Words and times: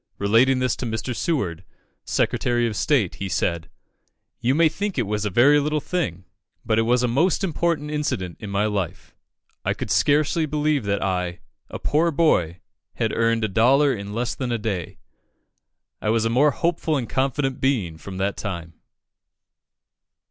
Relating 0.17 0.57
this 0.57 0.75
to 0.75 0.83
Mr. 0.87 1.15
Seward, 1.15 1.63
Secretary 2.05 2.65
of 2.65 2.75
State, 2.75 3.17
he 3.21 3.29
said 3.29 3.69
"You 4.39 4.55
may 4.55 4.67
think 4.67 4.97
it 4.97 5.03
was 5.05 5.25
a 5.25 5.29
very 5.29 5.59
little 5.59 5.79
thing, 5.79 6.25
but 6.65 6.79
it 6.79 6.89
was 6.89 7.03
a 7.03 7.07
most 7.07 7.43
important 7.43 7.91
incident 7.91 8.37
in 8.39 8.49
my 8.49 8.65
life. 8.65 9.13
I 9.63 9.75
could 9.75 9.91
scarcely 9.91 10.47
believe 10.47 10.85
that 10.85 11.03
I, 11.03 11.41
a 11.69 11.77
poor 11.77 12.09
boy, 12.09 12.61
had 12.95 13.13
earned 13.15 13.43
a 13.43 13.47
dollar 13.47 13.93
in 13.93 14.11
less 14.11 14.33
than 14.33 14.51
a 14.51 14.57
day. 14.57 14.97
I 16.01 16.09
was 16.09 16.25
a 16.25 16.31
more 16.31 16.49
hopeful 16.49 16.97
and 16.97 17.07
confident 17.07 17.61
being 17.61 17.99
from 17.99 18.17
that 18.17 18.37
time." 18.37 18.73